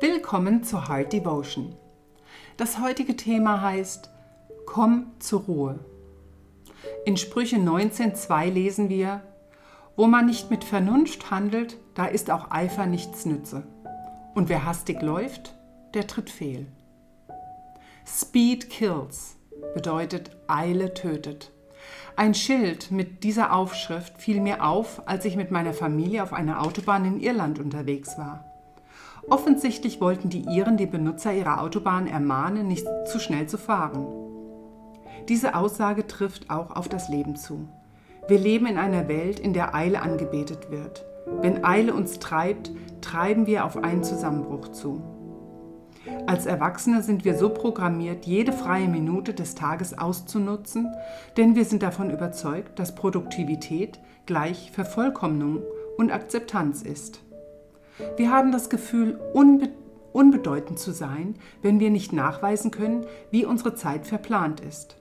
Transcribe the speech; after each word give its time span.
Willkommen 0.00 0.64
zur 0.64 0.88
Heart 0.88 1.12
Devotion. 1.12 1.76
Das 2.56 2.80
heutige 2.80 3.16
Thema 3.16 3.60
heißt 3.60 4.08
Komm 4.64 5.12
zur 5.18 5.42
Ruhe. 5.42 5.78
In 7.04 7.18
Sprüche 7.18 7.56
19.2 7.56 8.50
lesen 8.50 8.88
wir, 8.88 9.22
Wo 9.96 10.06
man 10.06 10.24
nicht 10.24 10.50
mit 10.50 10.64
Vernunft 10.64 11.30
handelt, 11.30 11.76
da 11.94 12.06
ist 12.06 12.30
auch 12.30 12.50
Eifer 12.50 12.86
nichts 12.86 13.26
Nütze. 13.26 13.64
Und 14.34 14.48
wer 14.48 14.64
hastig 14.64 15.02
läuft, 15.02 15.54
der 15.92 16.06
tritt 16.06 16.30
fehl. 16.30 16.66
Speed 18.06 18.70
kills 18.70 19.36
bedeutet 19.74 20.30
Eile 20.46 20.94
tötet. 20.94 21.52
Ein 22.16 22.34
Schild 22.34 22.90
mit 22.90 23.24
dieser 23.24 23.54
Aufschrift 23.54 24.20
fiel 24.20 24.40
mir 24.40 24.64
auf, 24.64 25.02
als 25.06 25.24
ich 25.24 25.36
mit 25.36 25.50
meiner 25.50 25.72
Familie 25.72 26.22
auf 26.22 26.32
einer 26.32 26.62
Autobahn 26.62 27.04
in 27.04 27.20
Irland 27.20 27.58
unterwegs 27.58 28.18
war. 28.18 28.44
Offensichtlich 29.28 30.00
wollten 30.00 30.28
die 30.28 30.42
Iren 30.42 30.76
die 30.76 30.86
Benutzer 30.86 31.32
ihrer 31.32 31.60
Autobahn 31.62 32.06
ermahnen, 32.06 32.66
nicht 32.66 32.86
zu 33.06 33.18
schnell 33.18 33.46
zu 33.46 33.58
fahren. 33.58 34.06
Diese 35.28 35.54
Aussage 35.54 36.06
trifft 36.06 36.50
auch 36.50 36.70
auf 36.70 36.88
das 36.88 37.08
Leben 37.08 37.36
zu. 37.36 37.68
Wir 38.28 38.38
leben 38.38 38.66
in 38.66 38.78
einer 38.78 39.08
Welt, 39.08 39.38
in 39.38 39.52
der 39.52 39.74
Eile 39.74 40.02
angebetet 40.02 40.70
wird. 40.70 41.04
Wenn 41.40 41.64
Eile 41.64 41.94
uns 41.94 42.18
treibt, 42.18 42.70
treiben 43.00 43.46
wir 43.46 43.64
auf 43.64 43.76
einen 43.76 44.02
Zusammenbruch 44.02 44.68
zu. 44.68 45.02
Als 46.26 46.46
Erwachsene 46.46 47.02
sind 47.02 47.24
wir 47.24 47.36
so 47.36 47.48
programmiert, 47.48 48.24
jede 48.24 48.52
freie 48.52 48.88
Minute 48.88 49.34
des 49.34 49.54
Tages 49.54 49.96
auszunutzen, 49.98 50.88
denn 51.36 51.54
wir 51.54 51.64
sind 51.64 51.82
davon 51.82 52.10
überzeugt, 52.10 52.78
dass 52.78 52.94
Produktivität 52.94 53.98
gleich 54.26 54.70
Vervollkommnung 54.72 55.62
und 55.96 56.12
Akzeptanz 56.12 56.82
ist. 56.82 57.20
Wir 58.16 58.30
haben 58.30 58.52
das 58.52 58.70
Gefühl, 58.70 59.18
unbe 59.34 59.70
unbedeutend 60.12 60.78
zu 60.78 60.90
sein, 60.90 61.36
wenn 61.62 61.78
wir 61.78 61.90
nicht 61.90 62.12
nachweisen 62.12 62.72
können, 62.72 63.06
wie 63.30 63.44
unsere 63.44 63.76
Zeit 63.76 64.08
verplant 64.08 64.60
ist. 64.60 64.96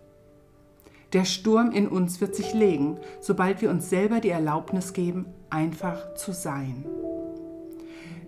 Der 1.13 1.25
Sturm 1.25 1.71
in 1.71 1.87
uns 1.87 2.21
wird 2.21 2.35
sich 2.35 2.53
legen, 2.53 2.99
sobald 3.19 3.63
wir 3.63 3.71
uns 3.71 3.89
selber 3.89 4.19
die 4.19 4.29
Erlaubnis 4.29 4.93
geben, 4.93 5.25
einfach 5.49 6.13
zu 6.13 6.31
sein. 6.31 6.85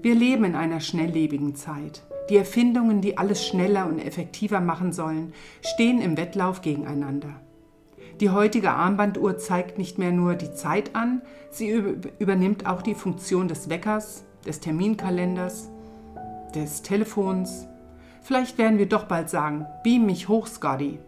Wir 0.01 0.15
leben 0.15 0.45
in 0.45 0.55
einer 0.55 0.79
schnelllebigen 0.79 1.53
Zeit. 1.53 2.01
Die 2.31 2.37
Erfindungen, 2.37 3.01
die 3.01 3.17
alles 3.17 3.45
schneller 3.45 3.87
und 3.87 3.99
effektiver 3.99 4.61
machen 4.61 4.93
sollen, 4.93 5.33
stehen 5.61 5.99
im 5.99 6.15
Wettlauf 6.15 6.61
gegeneinander. 6.61 7.41
Die 8.21 8.29
heutige 8.29 8.71
Armbanduhr 8.71 9.37
zeigt 9.37 9.77
nicht 9.77 9.97
mehr 9.97 10.13
nur 10.13 10.35
die 10.35 10.53
Zeit 10.53 10.95
an, 10.95 11.23
sie 11.49 11.67
übernimmt 12.19 12.65
auch 12.65 12.83
die 12.83 12.95
Funktion 12.95 13.49
des 13.49 13.69
Weckers, 13.69 14.23
des 14.45 14.61
Terminkalenders, 14.61 15.71
des 16.55 16.81
Telefons. 16.83 17.67
Vielleicht 18.21 18.57
werden 18.57 18.77
wir 18.77 18.87
doch 18.87 19.03
bald 19.03 19.29
sagen, 19.29 19.65
beam 19.83 20.05
mich 20.05 20.29
hoch, 20.29 20.47
Scotty. 20.47 20.99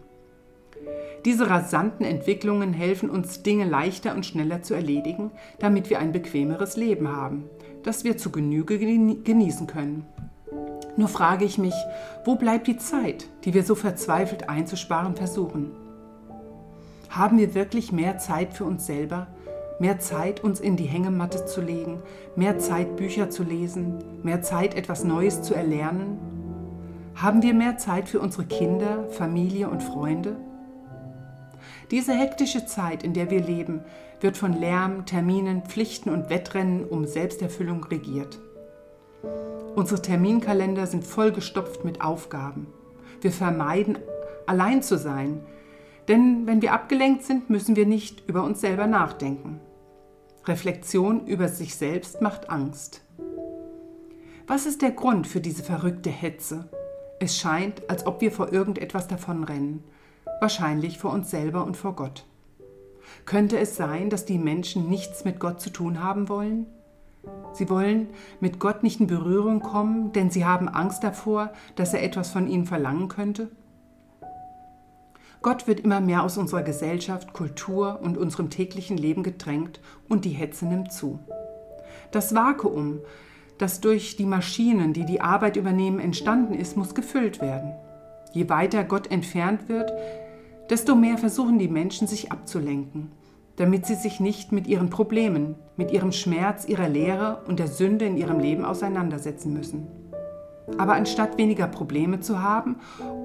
Diese 1.24 1.48
rasanten 1.48 2.04
Entwicklungen 2.04 2.74
helfen 2.74 3.08
uns, 3.08 3.42
Dinge 3.42 3.64
leichter 3.64 4.14
und 4.14 4.26
schneller 4.26 4.60
zu 4.60 4.74
erledigen, 4.74 5.30
damit 5.58 5.88
wir 5.88 6.00
ein 6.00 6.12
bequemeres 6.12 6.76
Leben 6.76 7.08
haben, 7.08 7.44
das 7.82 8.04
wir 8.04 8.18
zu 8.18 8.30
Genüge 8.30 8.78
genießen 8.78 9.66
können. 9.66 10.04
Nur 10.96 11.08
frage 11.08 11.44
ich 11.44 11.58
mich, 11.58 11.74
wo 12.24 12.36
bleibt 12.36 12.66
die 12.66 12.76
Zeit, 12.76 13.26
die 13.44 13.52
wir 13.52 13.64
so 13.64 13.74
verzweifelt 13.74 14.48
einzusparen 14.48 15.16
versuchen? 15.16 15.72
Haben 17.10 17.38
wir 17.38 17.54
wirklich 17.54 17.92
mehr 17.92 18.18
Zeit 18.18 18.54
für 18.54 18.64
uns 18.64 18.86
selber, 18.86 19.26
mehr 19.80 19.98
Zeit, 19.98 20.42
uns 20.42 20.60
in 20.60 20.76
die 20.76 20.84
Hängematte 20.84 21.46
zu 21.46 21.60
legen, 21.60 22.00
mehr 22.36 22.58
Zeit, 22.58 22.96
Bücher 22.96 23.30
zu 23.30 23.42
lesen, 23.42 23.98
mehr 24.22 24.42
Zeit, 24.42 24.74
etwas 24.74 25.04
Neues 25.04 25.42
zu 25.42 25.54
erlernen? 25.54 26.18
Haben 27.16 27.42
wir 27.42 27.54
mehr 27.54 27.76
Zeit 27.76 28.08
für 28.08 28.20
unsere 28.20 28.44
Kinder, 28.44 29.04
Familie 29.10 29.68
und 29.68 29.82
Freunde? 29.82 30.36
Diese 31.90 32.12
hektische 32.12 32.66
Zeit, 32.66 33.02
in 33.02 33.14
der 33.14 33.30
wir 33.30 33.40
leben, 33.40 33.80
wird 34.20 34.36
von 34.36 34.52
Lärm, 34.52 35.06
Terminen, 35.06 35.62
Pflichten 35.62 36.10
und 36.10 36.30
Wettrennen 36.30 36.84
um 36.84 37.04
Selbsterfüllung 37.04 37.84
regiert. 37.84 38.38
Unsere 39.74 40.00
Terminkalender 40.00 40.86
sind 40.86 41.04
vollgestopft 41.04 41.84
mit 41.84 42.00
Aufgaben. 42.00 42.66
Wir 43.20 43.32
vermeiden, 43.32 43.98
allein 44.46 44.82
zu 44.82 44.98
sein, 44.98 45.40
denn 46.08 46.46
wenn 46.46 46.62
wir 46.62 46.72
abgelenkt 46.72 47.24
sind, 47.24 47.50
müssen 47.50 47.76
wir 47.76 47.86
nicht 47.86 48.28
über 48.28 48.44
uns 48.44 48.60
selber 48.60 48.86
nachdenken. 48.86 49.60
Reflexion 50.46 51.26
über 51.26 51.48
sich 51.48 51.74
selbst 51.76 52.20
macht 52.20 52.50
Angst. 52.50 53.00
Was 54.46 54.66
ist 54.66 54.82
der 54.82 54.90
Grund 54.90 55.26
für 55.26 55.40
diese 55.40 55.62
verrückte 55.62 56.10
Hetze? 56.10 56.68
Es 57.18 57.38
scheint, 57.38 57.88
als 57.88 58.06
ob 58.06 58.20
wir 58.20 58.30
vor 58.30 58.52
irgendetwas 58.52 59.08
davonrennen, 59.08 59.82
wahrscheinlich 60.40 60.98
vor 60.98 61.12
uns 61.12 61.30
selber 61.30 61.64
und 61.64 61.76
vor 61.76 61.96
Gott. 61.96 62.26
Könnte 63.24 63.58
es 63.58 63.76
sein, 63.76 64.10
dass 64.10 64.26
die 64.26 64.38
Menschen 64.38 64.90
nichts 64.90 65.24
mit 65.24 65.40
Gott 65.40 65.60
zu 65.60 65.70
tun 65.70 66.02
haben 66.02 66.28
wollen? 66.28 66.66
Sie 67.52 67.70
wollen 67.70 68.08
mit 68.40 68.58
Gott 68.58 68.82
nicht 68.82 69.00
in 69.00 69.06
Berührung 69.06 69.60
kommen, 69.60 70.12
denn 70.12 70.30
sie 70.30 70.44
haben 70.44 70.68
Angst 70.68 71.04
davor, 71.04 71.52
dass 71.76 71.94
er 71.94 72.02
etwas 72.02 72.30
von 72.30 72.48
ihnen 72.48 72.66
verlangen 72.66 73.08
könnte? 73.08 73.48
Gott 75.40 75.66
wird 75.68 75.80
immer 75.80 76.00
mehr 76.00 76.22
aus 76.22 76.38
unserer 76.38 76.62
Gesellschaft, 76.62 77.34
Kultur 77.34 78.00
und 78.02 78.16
unserem 78.16 78.48
täglichen 78.48 78.96
Leben 78.96 79.22
gedrängt 79.22 79.78
und 80.08 80.24
die 80.24 80.30
Hetze 80.30 80.64
nimmt 80.64 80.90
zu. 80.90 81.18
Das 82.12 82.34
Vakuum, 82.34 83.00
das 83.58 83.80
durch 83.80 84.16
die 84.16 84.24
Maschinen, 84.24 84.94
die 84.94 85.04
die 85.04 85.20
Arbeit 85.20 85.56
übernehmen, 85.56 86.00
entstanden 86.00 86.54
ist, 86.54 86.76
muss 86.76 86.94
gefüllt 86.94 87.40
werden. 87.40 87.74
Je 88.32 88.48
weiter 88.48 88.84
Gott 88.84 89.10
entfernt 89.10 89.68
wird, 89.68 89.92
desto 90.70 90.94
mehr 90.96 91.18
versuchen 91.18 91.58
die 91.58 91.68
Menschen 91.68 92.08
sich 92.08 92.32
abzulenken, 92.32 93.12
damit 93.56 93.86
sie 93.86 93.94
sich 93.94 94.20
nicht 94.20 94.52
mit 94.52 94.66
ihren 94.66 94.90
Problemen, 94.90 95.56
mit 95.76 95.90
ihrem 95.90 96.12
Schmerz, 96.12 96.66
ihrer 96.66 96.88
Leere 96.88 97.42
und 97.46 97.58
der 97.58 97.68
Sünde 97.68 98.04
in 98.04 98.16
ihrem 98.16 98.40
Leben 98.40 98.64
auseinandersetzen 98.64 99.52
müssen. 99.52 99.86
Aber 100.78 100.94
anstatt 100.94 101.36
weniger 101.36 101.66
Probleme 101.66 102.20
zu 102.20 102.42
haben 102.42 102.76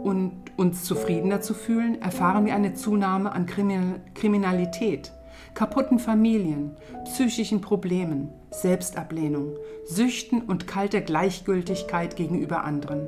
und 0.03 0.33
uns 0.57 0.83
zufriedener 0.83 1.41
zu 1.41 1.53
fühlen, 1.53 2.01
erfahren 2.01 2.45
wir 2.45 2.53
eine 2.53 2.73
Zunahme 2.73 3.31
an 3.31 3.45
Kriminalität, 3.45 5.13
kaputten 5.53 5.99
Familien, 5.99 6.75
psychischen 7.05 7.61
Problemen, 7.61 8.29
Selbstablehnung, 8.51 9.55
Süchten 9.85 10.41
und 10.41 10.67
kalter 10.67 11.01
Gleichgültigkeit 11.01 12.15
gegenüber 12.15 12.63
anderen. 12.63 13.07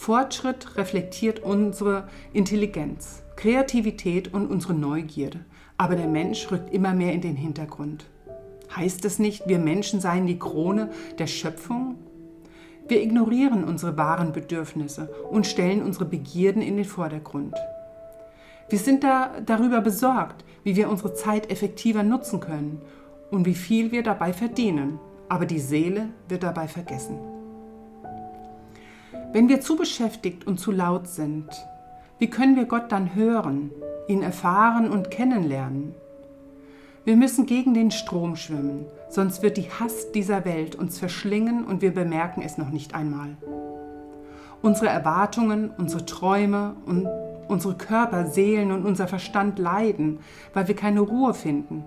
Fortschritt 0.00 0.78
reflektiert 0.78 1.40
unsere 1.40 2.08
Intelligenz, 2.32 3.22
Kreativität 3.36 4.32
und 4.32 4.46
unsere 4.46 4.72
Neugierde, 4.72 5.40
aber 5.76 5.94
der 5.94 6.08
Mensch 6.08 6.50
rückt 6.50 6.72
immer 6.72 6.94
mehr 6.94 7.12
in 7.12 7.20
den 7.20 7.36
Hintergrund. 7.36 8.06
Heißt 8.74 9.04
es 9.04 9.18
nicht, 9.18 9.46
wir 9.46 9.58
Menschen 9.58 10.00
seien 10.00 10.26
die 10.26 10.38
Krone 10.38 10.88
der 11.18 11.26
Schöpfung 11.26 11.96
wir 12.88 13.02
ignorieren 13.04 13.62
unsere 13.62 13.96
wahren 13.96 14.32
Bedürfnisse 14.32 15.14
und 15.30 15.46
stellen 15.46 15.80
unsere 15.80 16.06
Begierden 16.06 16.60
in 16.60 16.76
den 16.76 16.84
Vordergrund. 16.84 17.54
Wir 18.68 18.80
sind 18.80 19.04
da 19.04 19.30
darüber 19.46 19.80
besorgt, 19.80 20.44
wie 20.64 20.74
wir 20.74 20.90
unsere 20.90 21.14
Zeit 21.14 21.52
effektiver 21.52 22.02
nutzen 22.02 22.40
können 22.40 22.82
und 23.30 23.46
wie 23.46 23.54
viel 23.54 23.92
wir 23.92 24.02
dabei 24.02 24.32
verdienen, 24.32 24.98
aber 25.28 25.46
die 25.46 25.60
Seele 25.60 26.08
wird 26.28 26.42
dabei 26.42 26.66
vergessen. 26.66 27.39
Wenn 29.32 29.48
wir 29.48 29.60
zu 29.60 29.76
beschäftigt 29.76 30.46
und 30.48 30.58
zu 30.58 30.72
laut 30.72 31.06
sind, 31.06 31.48
wie 32.18 32.28
können 32.28 32.56
wir 32.56 32.64
Gott 32.64 32.90
dann 32.90 33.14
hören, 33.14 33.70
ihn 34.08 34.22
erfahren 34.22 34.90
und 34.90 35.12
kennenlernen? 35.12 35.94
Wir 37.04 37.16
müssen 37.16 37.46
gegen 37.46 37.72
den 37.72 37.92
Strom 37.92 38.34
schwimmen, 38.34 38.86
sonst 39.08 39.42
wird 39.42 39.56
die 39.56 39.70
Hass 39.70 40.10
dieser 40.10 40.44
Welt 40.44 40.74
uns 40.74 40.98
verschlingen 40.98 41.64
und 41.64 41.80
wir 41.80 41.94
bemerken 41.94 42.42
es 42.42 42.58
noch 42.58 42.70
nicht 42.70 42.94
einmal. 42.94 43.36
Unsere 44.62 44.88
Erwartungen, 44.88 45.70
unsere 45.78 46.04
Träume 46.04 46.74
und 46.84 47.08
unsere 47.46 47.76
Körper, 47.76 48.26
Seelen 48.26 48.72
und 48.72 48.84
unser 48.84 49.06
Verstand 49.06 49.60
leiden, 49.60 50.18
weil 50.54 50.66
wir 50.66 50.74
keine 50.74 51.00
Ruhe 51.00 51.34
finden. 51.34 51.84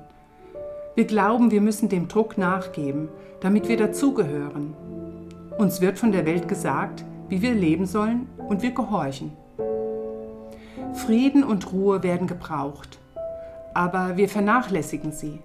Wir 0.95 1.05
glauben, 1.05 1.51
wir 1.51 1.61
müssen 1.61 1.89
dem 1.89 2.07
Druck 2.07 2.37
nachgeben, 2.37 3.09
damit 3.41 3.67
wir 3.67 3.75
dazugehören. 3.75 4.73
Uns 5.57 5.81
wird 5.81 5.99
von 5.99 6.13
der 6.13 6.25
Welt 6.25 6.47
gesagt, 6.47 7.03
wie 7.29 7.41
wir 7.41 7.53
leben 7.53 7.85
sollen 7.85 8.27
und 8.37 8.61
wir 8.61 8.71
gehorchen. 8.71 9.31
Frieden 10.93 11.43
und 11.43 11.71
Ruhe 11.71 12.03
werden 12.03 12.27
gebraucht, 12.27 12.99
aber 13.73 14.17
wir 14.17 14.29
vernachlässigen 14.29 15.11
sie. 15.11 15.39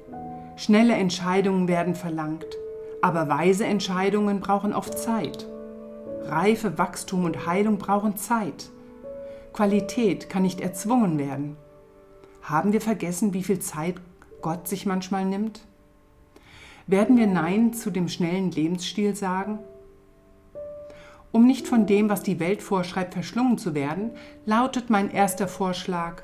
Schnelle 0.56 0.94
Entscheidungen 0.94 1.68
werden 1.68 1.94
verlangt, 1.94 2.46
aber 3.00 3.28
weise 3.28 3.64
Entscheidungen 3.64 4.40
brauchen 4.40 4.72
oft 4.72 4.98
Zeit. 4.98 5.46
Reife, 6.24 6.76
Wachstum 6.78 7.24
und 7.24 7.46
Heilung 7.46 7.78
brauchen 7.78 8.16
Zeit. 8.16 8.70
Qualität 9.52 10.28
kann 10.28 10.42
nicht 10.42 10.60
erzwungen 10.60 11.18
werden. 11.18 11.56
Haben 12.42 12.72
wir 12.72 12.80
vergessen, 12.80 13.34
wie 13.34 13.42
viel 13.42 13.58
Zeit 13.58 13.96
Gott 14.42 14.68
sich 14.68 14.84
manchmal 14.84 15.24
nimmt? 15.24 15.60
Werden 16.86 17.16
wir 17.16 17.26
Nein 17.26 17.72
zu 17.72 17.90
dem 17.90 18.08
schnellen 18.08 18.50
Lebensstil 18.50 19.14
sagen? 19.14 19.58
Um 21.30 21.46
nicht 21.46 21.68
von 21.68 21.86
dem, 21.86 22.08
was 22.08 22.22
die 22.22 22.40
Welt 22.40 22.62
vorschreibt, 22.62 23.14
verschlungen 23.14 23.58
zu 23.58 23.74
werden, 23.74 24.12
lautet 24.46 24.88
mein 24.88 25.10
erster 25.10 25.46
Vorschlag, 25.46 26.22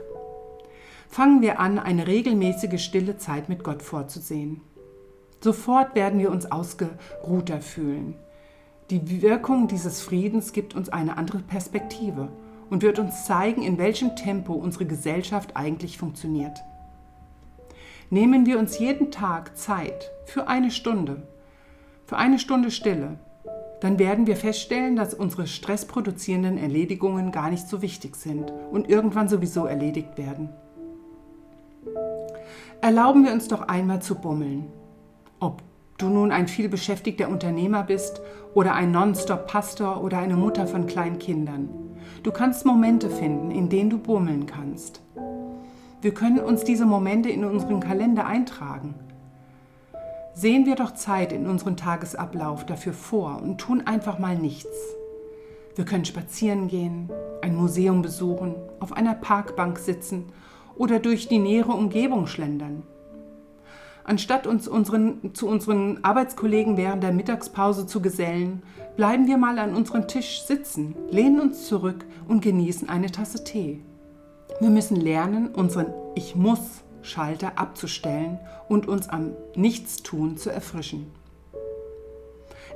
fangen 1.08 1.42
wir 1.42 1.60
an, 1.60 1.78
eine 1.78 2.06
regelmäßige 2.06 2.82
stille 2.82 3.18
Zeit 3.18 3.48
mit 3.48 3.62
Gott 3.62 3.82
vorzusehen. 3.82 4.62
Sofort 5.40 5.94
werden 5.94 6.18
wir 6.18 6.30
uns 6.30 6.50
ausgeruhter 6.50 7.60
fühlen. 7.60 8.16
Die 8.90 9.22
Wirkung 9.22 9.68
dieses 9.68 10.00
Friedens 10.00 10.52
gibt 10.52 10.74
uns 10.74 10.88
eine 10.88 11.16
andere 11.16 11.38
Perspektive 11.38 12.30
und 12.70 12.82
wird 12.82 12.98
uns 12.98 13.26
zeigen, 13.26 13.62
in 13.62 13.78
welchem 13.78 14.16
Tempo 14.16 14.54
unsere 14.54 14.86
Gesellschaft 14.86 15.56
eigentlich 15.56 15.98
funktioniert. 15.98 16.58
Nehmen 18.10 18.46
wir 18.46 18.58
uns 18.58 18.78
jeden 18.78 19.10
Tag 19.10 19.56
Zeit 19.56 20.10
für 20.24 20.48
eine 20.48 20.70
Stunde, 20.70 21.28
für 22.06 22.16
eine 22.16 22.38
Stunde 22.38 22.70
Stille, 22.70 23.18
dann 23.80 23.98
werden 23.98 24.26
wir 24.26 24.36
feststellen, 24.36 24.96
dass 24.96 25.14
unsere 25.14 25.46
stressproduzierenden 25.46 26.58
Erledigungen 26.58 27.32
gar 27.32 27.50
nicht 27.50 27.68
so 27.68 27.82
wichtig 27.82 28.16
sind 28.16 28.52
und 28.70 28.88
irgendwann 28.88 29.28
sowieso 29.28 29.66
erledigt 29.66 30.16
werden. 30.16 30.48
Erlauben 32.80 33.24
wir 33.24 33.32
uns 33.32 33.48
doch 33.48 33.62
einmal 33.62 34.02
zu 34.02 34.14
bummeln. 34.14 34.66
Ob 35.40 35.62
du 35.98 36.08
nun 36.08 36.32
ein 36.32 36.48
vielbeschäftigter 36.48 37.28
Unternehmer 37.28 37.82
bist 37.82 38.20
oder 38.54 38.74
ein 38.74 38.90
Nonstop-Pastor 38.90 40.02
oder 40.02 40.18
eine 40.18 40.36
Mutter 40.36 40.66
von 40.66 40.86
kleinen 40.86 41.18
Kindern. 41.18 41.68
Du 42.22 42.30
kannst 42.30 42.66
Momente 42.66 43.10
finden, 43.10 43.50
in 43.50 43.68
denen 43.68 43.90
du 43.90 43.98
bummeln 43.98 44.46
kannst. 44.46 45.00
Wir 46.00 46.12
können 46.12 46.40
uns 46.40 46.64
diese 46.64 46.84
Momente 46.84 47.30
in 47.30 47.44
unseren 47.44 47.80
Kalender 47.80 48.26
eintragen. 48.26 48.94
Sehen 50.34 50.66
wir 50.66 50.75
doch 50.75 50.94
Zeit 50.94 51.32
in 51.32 51.46
unseren 51.46 51.76
Tagesablauf 51.76 52.66
dafür 52.66 52.92
vor 52.92 53.40
und 53.40 53.58
tun 53.58 53.82
einfach 53.86 54.19
mal 54.19 54.36
nichts. 54.36 54.76
Wir 55.76 55.84
können 55.84 56.04
spazieren 56.04 56.66
gehen, 56.66 57.08
ein 57.40 57.54
Museum 57.54 58.02
besuchen, 58.02 58.56
auf 58.81 58.92
einer 58.92 59.14
Parkbank 59.14 59.78
sitzen 59.78 60.32
oder 60.76 60.98
durch 60.98 61.28
die 61.28 61.38
nähere 61.38 61.72
Umgebung 61.72 62.26
schlendern. 62.26 62.82
Anstatt 64.02 64.46
uns 64.46 64.69
unseren, 64.69 65.34
zu 65.34 65.48
unseren 65.48 66.02
Arbeitskollegen 66.02 66.76
während 66.76 67.02
der 67.02 67.12
Mittagspause 67.12 67.86
zu 67.86 68.02
gesellen, 68.02 68.62
bleiben 68.96 69.26
wir 69.26 69.38
mal 69.38 69.58
an 69.58 69.75
unserem 69.75 70.08
Tisch 70.08 70.42
sitzen, 70.42 70.94
lehnen 71.10 71.40
uns 71.40 71.66
zurück 71.66 72.04
und 72.28 72.42
genießen 72.42 72.88
eine 72.88 73.10
Tasse 73.10 73.44
Tee. 73.44 73.81
Wir 74.60 74.70
müssen 74.70 74.96
lernen, 74.96 75.48
unseren 75.48 75.86
Ich 76.16 76.36
muss 76.36 76.83
Schalter 77.04 77.58
abzustellen 77.58 78.38
und 78.68 78.88
uns 78.88 79.08
am 79.08 79.32
Nichtstun 79.54 80.36
zu 80.36 80.50
erfrischen. 80.50 81.12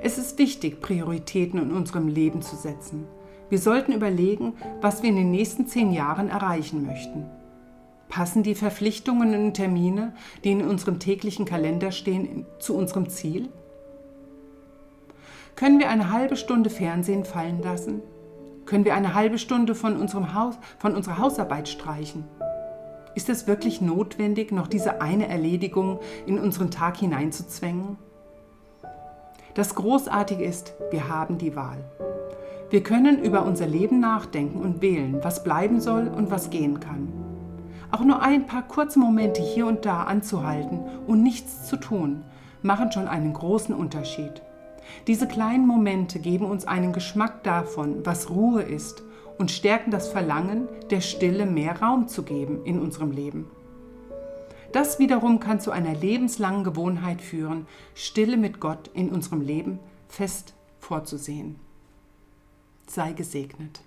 Es 0.01 0.19
ist 0.19 0.39
wichtig, 0.39 0.81
Prioritäten 0.81 1.61
in 1.61 1.73
unserem 1.73 2.07
Leben 2.07 2.43
zu 2.43 2.55
setzen. 2.55 3.07
Wir 3.49 3.59
sollten 3.59 3.93
überlegen, 3.93 4.55
was 4.81 5.03
wir 5.03 5.11
in 5.11 5.17
den 5.17 5.31
nächsten 5.31 5.67
zehn 5.67 5.93
Jahren 5.93 6.29
erreichen 6.29 6.87
möchten. 6.87 7.27
Passen 8.09 8.43
die 8.43 8.55
Verpflichtungen 8.55 9.35
und 9.35 9.55
Termine, 9.55 10.15
die 10.45 10.53
in 10.53 10.63
unserem 10.63 10.99
täglichen 10.99 11.45
Kalender 11.45 11.91
stehen, 11.91 12.47
zu 12.59 12.75
unserem 12.77 13.09
Ziel? 13.09 13.49
Können 15.57 15.79
wir 15.79 15.91
eine 15.91 16.13
halbe 16.13 16.37
Stunde 16.37 16.71
Fernsehen 16.71 17.25
fallen 17.25 17.63
lassen? 17.63 18.03
Können 18.65 18.85
wir 18.85 18.95
eine 18.95 19.15
halbe 19.15 19.39
Stunde 19.39 19.75
von, 19.75 19.97
unserem 19.97 20.35
Haus, 20.35 20.57
von 20.79 20.95
unserer 20.95 21.19
Hausarbeit 21.19 21.69
streichen? 21.69 22.25
Ist 23.19 23.29
es 23.29 23.49
wirklich 23.49 23.81
notwendig, 23.81 24.53
noch 24.53 24.69
diese 24.69 25.01
eine 25.01 25.27
Erledigung 25.27 25.99
in 26.25 26.39
unseren 26.39 26.71
Tag 26.71 26.99
hineinzuzwängen? 26.99 27.99
Das 29.55 29.75
Großartige 29.75 30.45
ist, 30.45 30.75
wir 30.93 31.09
haben 31.09 31.37
die 31.37 31.57
Wahl. 31.57 31.79
Wir 32.71 32.85
können 32.85 33.21
über 33.21 33.45
unser 33.45 33.67
Leben 33.67 33.99
nachdenken 33.99 34.61
und 34.61 34.83
wählen, 34.83 35.19
was 35.21 35.43
bleiben 35.43 35.81
soll 35.81 36.07
und 36.07 36.31
was 36.31 36.51
gehen 36.51 36.79
kann. 36.79 37.13
Auch 37.91 38.05
nur 38.05 38.23
ein 38.23 38.47
paar 38.47 38.63
kurze 38.63 39.01
Momente 39.01 39.43
hier 39.43 39.67
und 39.67 39.85
da 39.85 40.05
anzuhalten 40.05 40.79
und 41.09 41.21
nichts 41.21 41.67
zu 41.67 41.77
tun, 41.77 42.23
machen 42.63 42.93
schon 42.93 43.09
einen 43.09 43.33
großen 43.33 43.75
Unterschied. 43.75 44.43
Diese 45.09 45.27
kleinen 45.27 45.67
Momente 45.67 46.21
geben 46.21 46.45
uns 46.45 46.69
einen 46.69 46.93
Geschmack 46.93 47.43
davon, 47.43 48.07
was 48.07 48.31
Ruhe 48.31 48.63
ist 48.63 49.03
und 49.39 49.51
stärken 49.51 49.91
das 49.91 50.09
Verlangen, 50.09 50.69
der 50.91 51.01
Stille 51.01 51.47
mehr 51.47 51.81
Raum 51.81 52.09
zu 52.09 52.23
geben 52.23 52.65
in 52.65 52.81
unserem 52.81 53.13
Leben. 53.13 53.51
Das 54.73 54.99
wiederum 54.99 55.41
kann 55.41 55.61
zu 55.61 55.71
einer 55.71 55.95
lebenslangen 55.95 56.65
Gewohnheit 56.65 57.23
führen, 57.23 57.67
Stille 57.95 58.37
mit 58.37 58.61
Gott 58.61 58.91
in 58.93 59.11
unserem 59.11 59.41
Leben 59.41 59.79
fest 60.09 60.55
vorzusehen. 60.79 61.57
Sei 62.87 63.13
gesegnet. 63.13 63.81